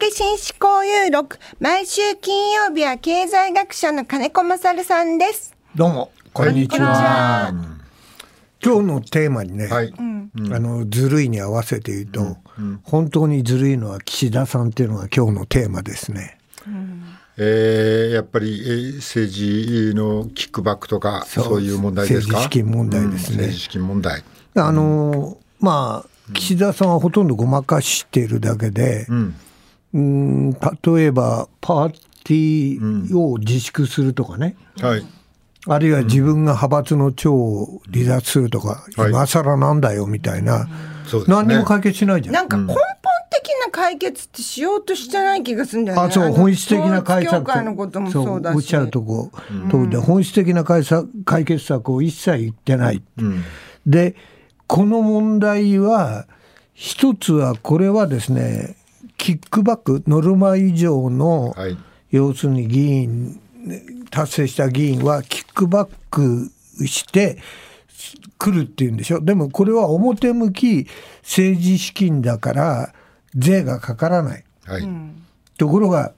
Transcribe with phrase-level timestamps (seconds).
[0.00, 1.38] け紳士交友録。
[1.60, 5.54] 毎週金曜日は経済学者の金子勝さんです。
[5.76, 7.52] どうもこんにちは。
[8.64, 9.92] 今日のテーマにね、はい。
[9.94, 10.00] あ
[10.58, 12.38] のずるいに合わせて言うと、
[12.82, 16.38] 本当にずるいのは岸田さんっていうのが今日のテーマですね。
[17.36, 22.38] えー、やっぱり、えー政治のキックバックとかそうそういう問題ですか？
[22.38, 24.24] 政治資金問題ですねうん政治資金問題。
[24.54, 29.34] あのまあ岸田さんはほとんどごまかしているだけで、うん。
[29.92, 30.58] うん例
[31.02, 31.90] えばパー
[32.24, 35.06] ティーを自粛するとかね、はい。
[35.66, 40.68] あるいは自分が派閥の長を離脱するとか、はい今更なんだよみたいな、
[41.06, 41.36] そうですね。
[41.36, 42.34] 何にも解決しないじゃん。
[42.34, 42.76] なんか根本
[43.30, 46.08] 的な解決ってしようとしてない気がするんだよね。
[46.08, 48.56] あそうの本質的な解統一策教会のこともそうだし。
[48.56, 49.30] おっしゃるとこ
[49.70, 53.42] 通りで、本質的な解策解決策を一切言ってない、うん。
[53.86, 54.14] で
[54.66, 56.26] この問題は
[56.74, 58.76] 一つはこれはですね
[59.20, 61.76] キックバックノルマ以上の、はい。
[62.10, 63.38] 要するに議員
[64.10, 66.50] 達成した議員はキックバック
[66.86, 67.38] して
[68.38, 70.88] 来るっていうんでしょでもこれは表向き
[71.22, 72.94] 政治資金だから
[73.36, 74.88] 税がかからないはい。
[75.58, 76.12] ところが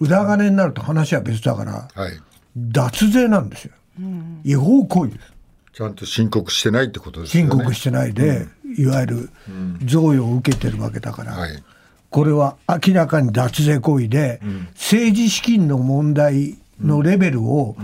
[0.00, 2.20] 裏金になると話は別だからはい。
[2.56, 3.74] 脱税なんですよ、
[4.42, 5.32] 違法行為です
[5.74, 7.50] ちゃんと申告してないってことですよね。
[7.50, 9.30] 申告してないで、いわゆる
[9.84, 11.62] 贈与を受けてるわけだから、はい。
[12.10, 14.40] これは明らかに脱税行為で、
[14.74, 17.76] 政治資金の問題のレベルを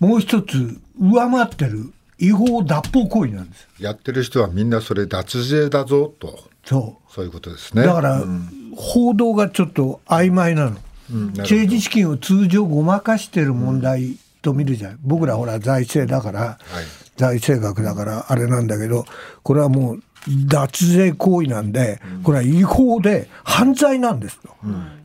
[0.00, 3.62] もう一つ上回ってる違法脱法行為なんです。
[3.62, 6.48] よやってる人はみんなそれ脱税だぞと。
[6.64, 7.12] そう。
[7.12, 7.84] そういうことですね。
[7.84, 8.24] だから、
[8.76, 10.76] 報道がちょっと曖昧なの、
[11.12, 11.32] うん。
[11.32, 16.58] な政治資金を通常ごまかしてる問題と見るじゃん、僕らほら財政だから、
[17.16, 19.04] 財政学だからあれなんだけど
[19.42, 20.02] これはもう
[20.46, 24.48] 脱税行為なんで、これは違法で犯罪なんですと、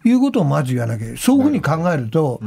[0.07, 2.41] いうことをまず言わなきゃそういうふうに考えると、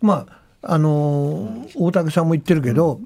[0.00, 0.26] ま
[0.62, 3.00] ああのー大竹さんも言ってるけど、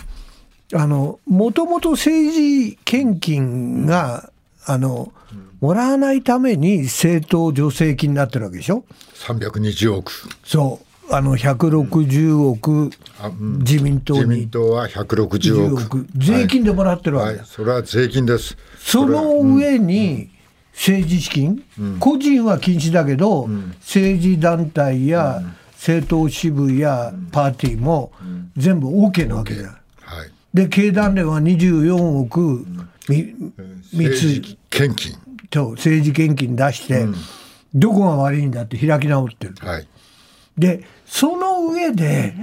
[0.72, 4.30] あのもともと政治献金が
[4.66, 5.12] あの、
[5.60, 8.84] もらわないために政党助成金になってるわけでしょ
[9.27, 10.12] ？320億。
[10.44, 12.90] そうあの160億
[13.60, 15.82] 自民党自民に党は160 10億。
[15.82, 17.46] 億税金でもらってるわけだ、はい。
[17.46, 18.56] それは税金です。
[18.78, 20.30] その上に
[20.72, 21.62] 政治資金、
[22.00, 23.46] 個人は禁止だけど、
[23.80, 25.42] 政治団体や
[25.72, 28.12] 政党支部やパーティーも
[28.56, 29.68] 全部 OK なわけだよ。
[30.00, 30.30] はい。
[30.52, 32.66] で経団連は24億
[33.08, 33.34] み
[33.92, 35.16] 密献金。
[35.50, 37.06] と政治献金出して、
[37.74, 39.54] どこが悪いんだって開き直ってる。
[39.60, 39.86] はい。
[40.58, 42.34] でその上で、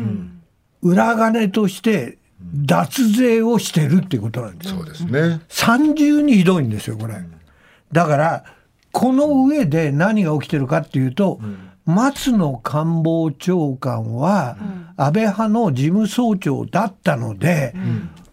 [0.81, 2.17] 裏金として
[2.53, 4.71] 脱税をしてるっていうことなんです。
[4.71, 5.41] よそうですね。
[5.49, 7.15] 三重にひどいんですよこれ。
[7.91, 8.43] だから
[8.91, 11.39] この上で何が起きてるかっていうと、
[11.85, 14.57] 松野官房長官は
[14.97, 17.73] 安倍派の事務総長だったので、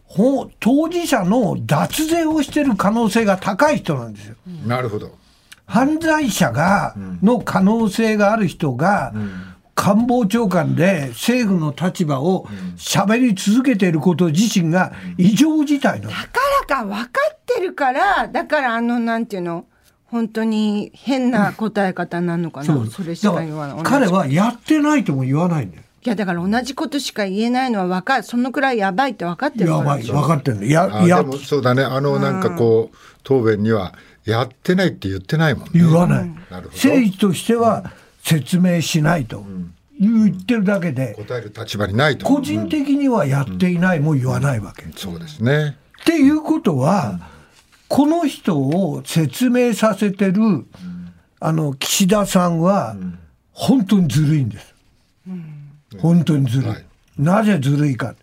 [0.05, 4.37] ほ当事者の脱税をしてる可能性が高い人なんですよ。
[4.67, 5.17] なるほど。
[5.67, 9.13] 犯罪者が、の可能性がある人が、
[9.79, 16.23] 官房長官で政府の立場を喋り続けていること自身が異常事態なんです。
[16.23, 19.67] だからか分かってるから、だからあの、なんていうの、
[20.07, 22.87] 本当に変な答え方なのかな。
[22.91, 23.83] それしか言わない。
[23.85, 25.83] 彼はやってないとも言わないんだよ。
[26.05, 28.25] いや、だから同じことしか言えないのは分かる。
[28.25, 30.73] そのくらいやばいって分かってるからやばい、分かってるんだよ。
[30.73, 31.85] や、あやでもそうだね。
[31.85, 35.71] あのなんかこう答弁にはやってないって言ってないもんね。
[35.75, 36.29] 言わない。
[36.29, 37.93] なるほど政治としては
[38.29, 39.45] 説明しないと
[39.99, 42.27] 言ってるだけで、答える立場にないと。
[42.27, 44.85] 個人的にはやっていないも言わないわけ。
[44.97, 45.77] そうですね。
[46.03, 47.21] っていうことは、
[47.89, 50.67] この人を説明させてる、
[51.41, 52.97] あの岸田さんは
[53.53, 54.75] 本当にずるいんです。
[55.99, 56.69] 本当にずるい。
[56.69, 58.15] はいなぜずるいか。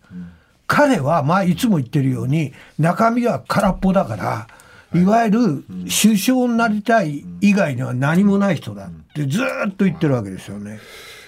[0.68, 4.48] 彼は、まあ、いつも言ってるように、中身は空っぽだから、
[4.96, 5.64] いわゆる
[6.04, 10.80] 首相になりたい以外には何もない人だってずーっと言ってるわけですよね。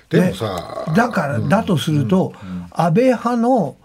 [0.09, 2.31] でもさねだから、だとすると、
[2.71, 3.75] 安倍派の、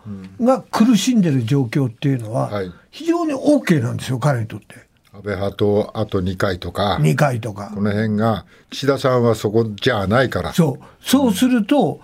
[0.40, 4.86] が苦しんでる状況っていうのははい、非常に OK なんですよ、彼にとって。
[5.12, 7.80] 安倍派とあと2回とか、2回とかこ。
[7.80, 10.52] の辺が岸田さんはそこじゃないから。
[10.52, 10.84] そう。
[11.04, 12.00] そうすると、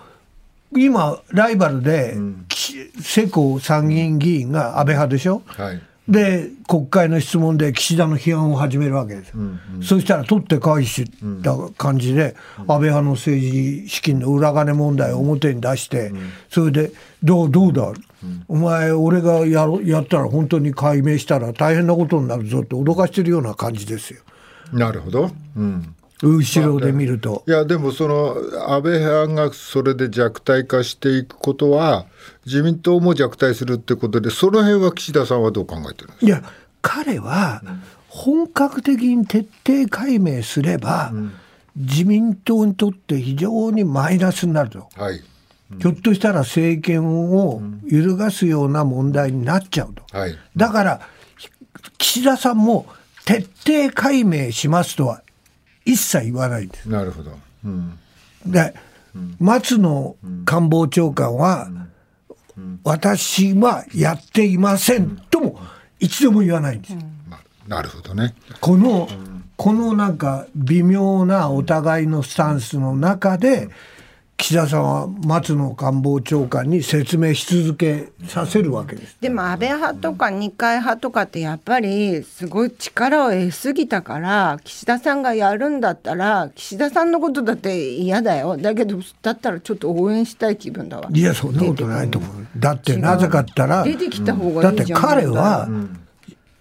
[0.77, 2.17] 今、ライバルで、
[2.49, 5.43] 岸世耕参議院議員が安倍派でしょ？
[5.47, 5.81] はい。
[6.09, 9.37] で、国会の質問で岸田の批判を始めるわけですよ。
[9.83, 11.05] そしたら取って返し
[11.43, 13.53] た感じで、安倍派の政
[13.85, 16.13] 治資金の裏金問題を表に出して、
[16.49, 17.93] それで、どう、どうだ、
[18.49, 24.23] お前、俺がやろやったら本当に解明したら大変なことになるぞって脅かしてるような感じですよ。
[24.73, 25.31] なるほど。
[25.57, 25.95] うん。
[26.23, 27.45] 後ろで見ると。
[27.47, 28.37] いやでもその
[28.73, 32.07] 安倍派がそれで弱体化していくことは
[32.45, 36.27] 自民党も弱体するってことでその辺は岸田さんはどう考えてるんですか？
[36.27, 36.43] いや
[36.83, 37.63] 彼は
[38.09, 41.13] 本格的に徹底解明すれば、
[41.77, 44.89] 自民党にとって非常にマイナスになると。
[44.97, 45.23] はい
[45.81, 50.03] ひょっとしたら政権を揺るがすような問題になっちゃうと。
[50.17, 51.01] はいだから
[51.99, 52.87] 岸田さんも
[53.27, 55.23] 徹底解明しますとは
[55.89, 56.89] 一切言わないんです。
[56.89, 57.33] なるほど、
[57.65, 57.99] うん、
[58.45, 58.75] で、
[59.41, 60.15] 松野
[60.45, 61.71] 官房長官は、
[62.85, 65.61] 私はやっていませんとも
[65.99, 66.95] 一度も言わないんです。
[67.29, 68.35] まなるほどね。
[68.61, 69.09] この、
[69.57, 73.71] このなんか微妙なお互いのスタンスの中で、
[74.39, 79.17] 岸田さんは松野官房長官に説明し続けさせるわけです。
[79.21, 88.57] でも安倍派とか二階派とかってやっぱりすごい力を得すぎたから岸田さんがやるんだったら岸田さんのことだって嫌だよ。
[88.57, 91.11] だけどだったらちょっと応援したい気分だわ。
[91.13, 92.47] いや、そんなことないと思う。
[92.57, 95.01] だってなぜかったら、出てきた方だってがいいじゃん。
[95.01, 95.69] 彼は、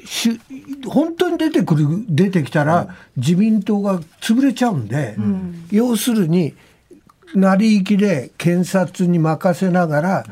[0.03, 0.41] し
[0.87, 5.15] 本当に出てくる出てきたら自民党が潰れちゃうんで、
[5.69, 6.55] 要するに
[7.33, 10.25] 成り行きで検察に任せながら、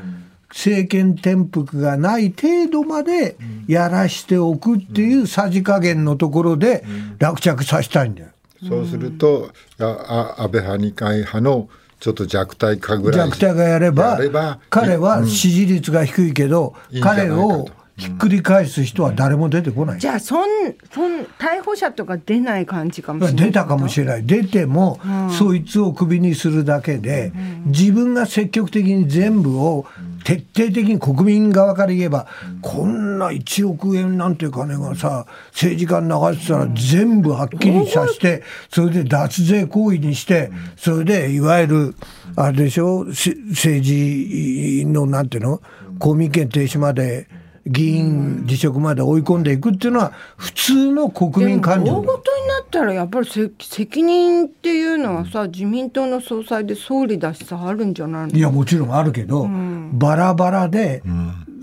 [0.50, 3.36] 政権転覆がない程度まで
[3.68, 6.86] やらしておくっていうさじ加減のところで
[7.20, 8.30] 落着させたいんだよ。
[8.68, 11.68] そうするとああ安倍派二階派の
[12.00, 17.48] ちょっと弱体化ぐらい弱体がやれば彼は支持率が低いけど、いいん彼と。
[17.48, 20.00] をひっくり返す人は誰も出てこない。
[20.00, 20.50] じゃあそん
[20.92, 23.46] そん逮捕者とか出ない感じかもしれない。
[23.48, 24.26] 出たかもしれない。
[24.26, 25.00] 出ても、
[25.32, 27.32] そいつをクビにするだけで、
[27.66, 29.86] 自分が積極的に全部を
[30.26, 32.28] 徹底的に国民側から言えば、
[32.62, 41.96] こんな1億円なんて金がさ政治家に流してたら全部はっきりさせて、それで脱税行為にして、それでいわゆる
[42.36, 45.62] あれでしょせ政治のなんていうの
[45.98, 47.28] 公民権停止まで
[47.68, 51.94] 議員辞職まで追い込んでいくっていうのは普通の国民感情。
[51.94, 58.38] 大ごとになったらやっぱりせ責任っていうのはさ自民党の総裁で総理だしさあるんじゃないの？
[58.38, 59.50] いやもちろんあるけど、
[59.94, 61.02] バラバラで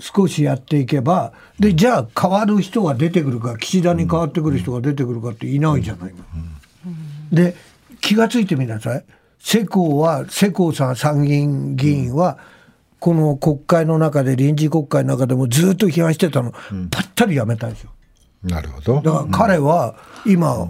[0.00, 6.24] 少しやっていけば、でじゃあ変わる人が出てくるか岸田に変わってくる人が出てくるかっていないじゃないの。
[7.32, 7.54] で
[8.00, 9.04] 気がついてみなさい。
[9.38, 12.38] 世耕は世耕さん参議院議員は、
[13.02, 17.90] この国会の中で臨時国会の中でもずっと批判してたの、ぱったりやめたんですよ。
[18.44, 18.94] なるほど。
[19.00, 20.68] だから彼は今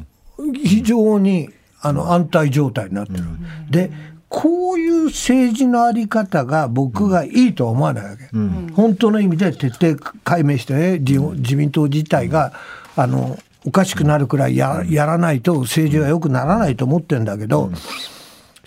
[0.65, 1.51] 非常に
[1.83, 3.25] あの安泰状態になってる。
[3.69, 3.91] で
[4.31, 8.25] こういう政治のあり方が僕がいいとは思わないわけ。
[8.73, 12.55] 本当の意味で徹底解明してね自自民党自体が
[12.97, 17.71] あのおかしくなるくらいややらないと政治は良くならないと思ってんだけど、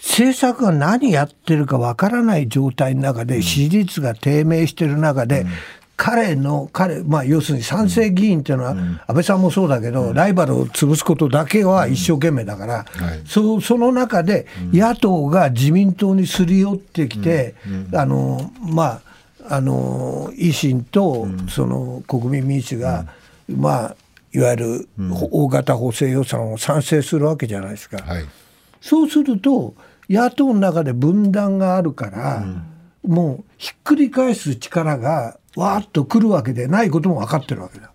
[0.06, 5.48] 政策が何やってるかわからない状態の中で支持率が低迷してる中で、
[5.98, 13.22] 彼の彼、まあ、要するに賛成議員っていうのは、安倍さんもそうだけど、ライバルを潰すことだけは一生懸命だから、はい。
[13.26, 17.56] そその中で野党が自民党にすり寄ってきて、
[17.94, 19.02] あのま
[19.50, 23.08] ああの維新とその国民民主が、
[23.50, 23.96] まあ
[24.34, 24.90] いわゆる
[25.32, 27.98] 大型補正予算を賛成するわけじゃないですか。
[28.04, 28.26] はい。
[28.82, 29.74] そうすると
[30.10, 32.46] 野党の中で分断があるから、
[33.04, 37.92] もうひっくり返す力がわーっと来るわけでないことも分かってるわけだ。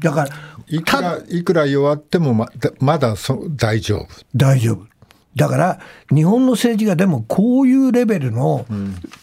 [0.00, 0.30] だから
[0.66, 4.91] いくらいくら弱ってもまだまだそ大丈夫大丈夫。
[5.34, 5.80] だから
[6.14, 8.66] 日本の政治がでもこういうレベルの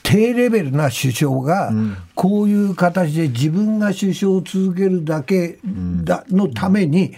[0.02, 1.72] 低レベルな首相が
[2.16, 5.60] こういう形で自分が首相を続けるだけ
[6.04, 7.14] だのために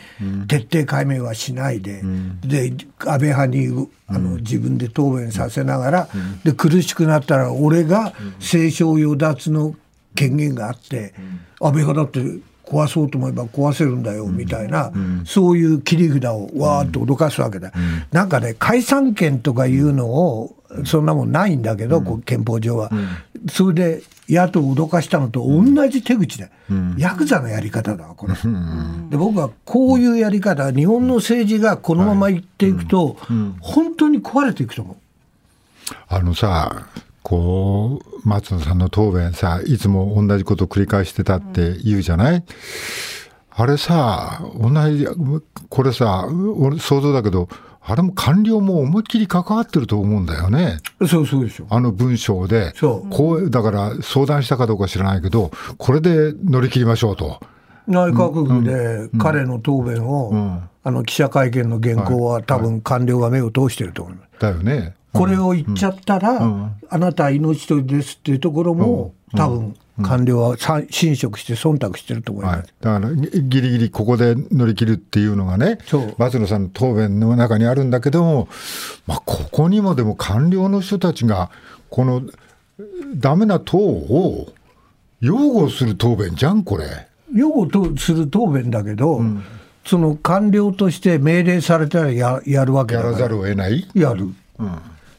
[0.50, 2.02] 徹底解明はしないで
[2.44, 6.10] で安倍派にあの自分で答弁させながら
[6.44, 9.74] で苦しくなったら俺が清少与奪の
[10.16, 11.14] 権限があって
[11.62, 14.94] 安倍派だって壊そうと思えば壊せるんだよみたいな、
[15.26, 17.74] そういう切り札をわーっと脅かすわけだ、
[18.12, 22.90] なんかね解散権とかいうのをそんなもんないんだけど、こう憲法上は、
[23.50, 26.50] それで野党を脅かしたのと同じ手口で、
[26.98, 28.36] ヤクザのやり方だわこれ、
[29.10, 33.18] で僕はこういうやり方日本の政治がこのままいっていくと、
[33.60, 34.96] 本当に壊れていくと思う。
[36.08, 36.88] あのさ
[37.32, 42.44] こう松野さんの答弁さいつも同じこと繰り返してたって言うじゃない、
[43.50, 45.08] あれさ同じ
[45.70, 47.48] これさ俺想像だけど
[47.80, 50.80] あれも官僚も思いっきり関わってると思うんだよね。
[51.08, 51.68] そうそうでしょ。
[51.70, 52.76] あの文章で。
[52.76, 53.10] そう。
[53.10, 57.40] こうだから相談したかどうか知らないけどこれで乗り切りましょうと。
[57.88, 64.42] 内閣府で彼の答弁を、あの記者会見の原稿は多分官僚が目を通してると思います。
[64.42, 64.96] だよね。
[65.14, 70.58] これを言っちゃったら、あなたは命取りですっていうところも、多分官僚は
[70.90, 75.78] 侵食して忖度してると思います、はい、だからギリギリここで乗り切るっていうのがね
[76.18, 78.48] 松野さんの答弁の中にあるんだけども、
[79.06, 81.52] まあ、ここにもでも官僚の人たちが
[81.90, 82.24] この
[83.16, 84.52] ダメな党を
[85.20, 87.08] 擁護する答弁じゃんこれ。
[87.34, 89.44] 擁護とする答弁だけど、うん、
[89.86, 93.14] その官僚として命令されたらややるわけだから。
[93.14, 93.88] やらざるを得ない？
[93.94, 94.34] やる、うん、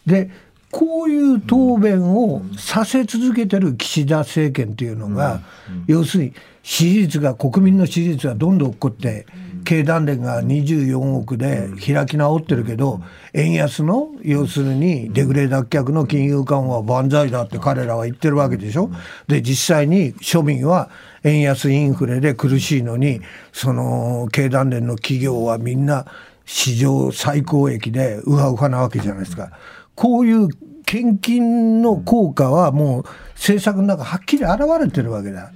[0.06, 0.30] で
[0.71, 5.42] こういう答弁をさせ続けてる岸田政権というのが、
[5.87, 6.32] 要するに
[6.62, 9.26] 支持率が、国民の支持率がどんどん落っこって、
[9.64, 13.02] 経団連が24億で開き直ってるけど、
[13.35, 18.90] 円安の要するにデフレ脱却の金融緩和は万歳だって彼らは言ってるわけでしょ？
[19.28, 20.88] で、実際に庶民は
[21.23, 23.21] 円安インフレで苦しいのに、
[23.52, 26.06] その経団連の企業はみんな
[26.47, 29.50] 史上最高益でウハウハなわけじゃないですか。
[29.94, 30.49] こういう
[30.84, 35.52] 献金の効果はもう政策の中はっきり現れてるわけだ。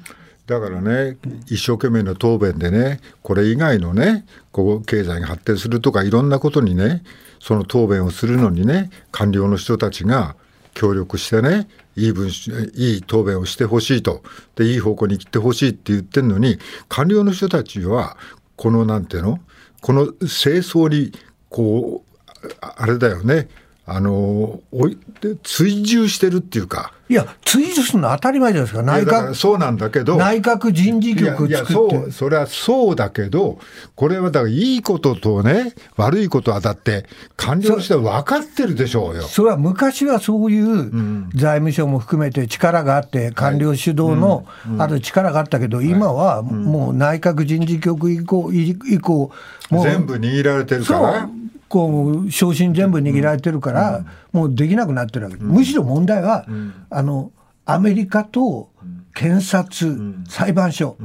[0.46, 1.16] だからね、
[1.46, 7.02] 一生懸命の答弁でね、これ以外のね、こう経済が発展するとか、いろんなことにね、
[7.40, 10.36] その答弁をするのにね、官僚の人たちが
[10.74, 14.22] 協力してね、いい文いい答弁をしてほしいと、
[14.54, 18.16] で、いい方向に切ってほしいって言ってるのに、官僚の人たちは、
[18.54, 19.40] このなんていうの、
[19.80, 21.12] この清掃に、
[21.48, 23.48] こう、あれだよね、
[23.88, 24.98] あのおい
[25.44, 26.92] 追従してるっていうか。
[27.08, 33.60] いや、追従するの当たり前じゃないですか、内閣そうなんだけど、内閣人事局いやそうそれはそうだけど、
[33.94, 39.22] これはだからいいこととね、悪いことはだって、官僚としては分かってるでしょうよ。
[39.22, 44.44] それは昔はそういう財務省も含めて力があって、官僚主導の
[44.78, 49.30] ある力があったけど、今はもう内閣人事局以降、以降
[49.70, 49.84] もう。
[49.84, 51.28] 全部握られてるから。
[51.68, 56.46] こう昇進全部握られてるから、もうできなくなってるわけ、むしろ問題は、
[56.90, 57.32] あの
[57.64, 58.70] アメリカと
[59.14, 60.96] 検察、裁判所、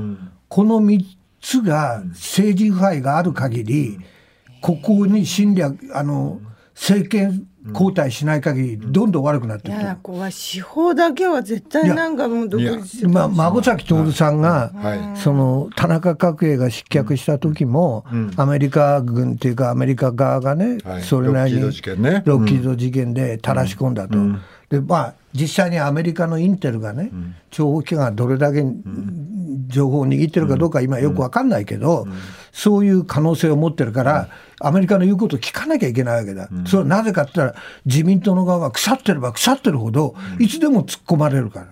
[0.47, 1.03] この3
[1.41, 3.99] つが政治腐敗がある限り、
[4.61, 6.39] ここに侵略あの
[6.73, 24.17] 政権交代しない限りどんどん悪くなっていく、いやこは司法だけは絶対なんかもう独立ま孫崎徹さんが、はい、その田中角栄が失脚した時も、うん、アメリカ軍っていうかアメリカ側がね、はい、それなりにロッキード事件で垂らし込んだと。
[24.17, 27.11] うん、でまあ実際にアメリカのインテルがね、
[27.51, 28.63] 諜報機関がどれだけ
[29.71, 32.07] 情報を握ってるかどうか今よく分かんないけど、
[32.51, 36.49] そういう可能性を持ってるから、アメリカの言うことを聞かなきゃいけないわけだ。
[36.65, 41.67] それはなぜかって言ったら、自民党の側が腐ってれば腐ってるほど、いつでも突っ込まれるから。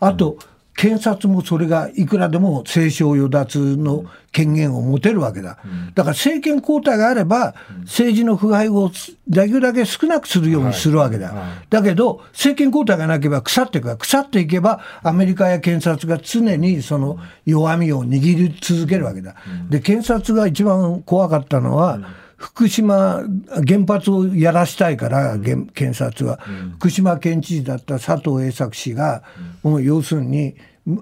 [0.00, 0.38] あと、
[0.78, 5.58] 検察もそれがいくらでも清少与奪の権限を持てるわけだ。
[5.96, 8.92] だから政権交代があれば、政治の腐敗を
[9.26, 11.34] できるだけ少なくするようにするわけだ。
[11.68, 19.34] だけど、政権交代がなければ腐っていくから、腐っていけば、アメリカや検察が常にその弱みを握り続けるわけだ。
[19.68, 21.98] で、検察が一番怖かったのは、
[22.38, 23.24] 福島
[23.66, 29.24] 原発をやらしたいから、うん、検察は、うん、福島県知事だった佐藤栄作氏が、
[29.64, 30.54] うん、もう要するに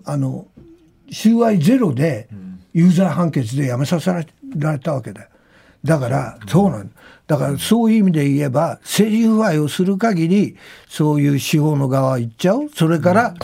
[0.05, 0.47] あの
[1.11, 2.28] 収賄ゼロで
[2.73, 5.23] 有罪判決でやめさせられたわけだ。
[5.23, 5.28] よ。
[5.85, 6.90] だからそうなん。
[7.26, 10.57] だからそういう意味で言えば政治腐敗をする限り
[10.88, 12.69] そういう司法の側は行っちゃう。
[12.75, 13.35] それから、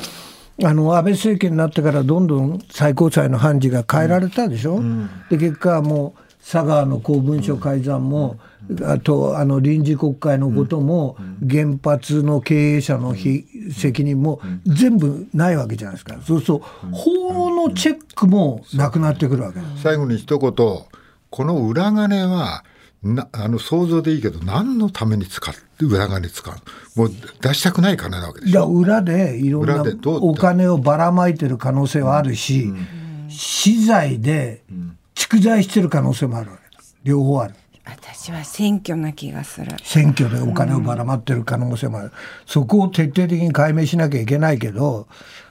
[0.65, 8.39] あの安倍政権になってからどんどん最高裁の判事が変えられたでしょ、うん、で結果もう佐川の公文書改ざんも、
[8.85, 11.17] あとあの臨時国会のことも、
[11.49, 16.59] 原発の経営者の責任も全部ないわけじゃないですか、そうすると、
[16.93, 22.64] 法のチェックもなくなってくるわけ最後に一言、この裏金は、
[23.02, 26.55] なあの想像でいいけど、何のために使う、裏金使う、
[26.99, 27.11] もう
[27.41, 28.50] 出したくない金なわけでしょ？
[28.50, 32.73] いや、裏でいろんなお金をばらまいてる可能性はあるし、
[33.29, 34.62] 資材で
[35.17, 36.50] 蓄財してる可能性もある
[37.02, 37.55] 両方ある。
[37.85, 39.73] 私は選挙な気がする。
[39.83, 42.12] 選挙でお金をばらまってる可能性もある、うん、
[42.47, 45.09] そこを徹底的に解明しなきゃいけないけど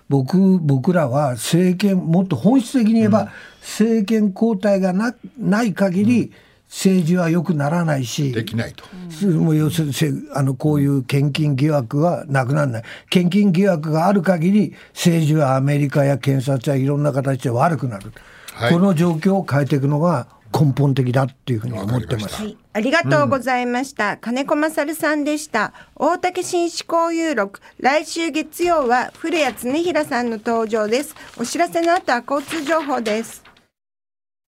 [0.07, 3.27] 僕僕らは政権もっと本質的に言えば、うん、
[3.61, 6.31] 政権交代がなない限り、うん。
[6.71, 8.85] 政治は良くならないし、できないと。
[9.27, 12.83] もう要するにあのこういう献金疑惑はなくならない。
[13.09, 18.13] 献金疑惑がある限り、政治はアメリカや検察やいろんな形で悪くなる。
[18.53, 22.41] はい、この状況を変えていくのが根本的だっていうふうに思ってます。
[22.41, 24.13] はい、ありがとうございました。
[24.13, 25.73] うん、金子勝さんでした。
[25.95, 27.61] 大竹新思考有録。
[27.79, 31.15] 来週月曜は古谷恒平さんの登場です。
[31.37, 33.40] お知らせの後は交通情報です。